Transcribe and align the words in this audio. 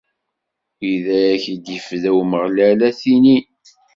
Widak 0.79 1.43
i 1.53 1.55
d-ifda 1.63 2.11
Umeɣlal 2.19 2.79
ad 2.89 2.95
t-inin. 2.99 3.45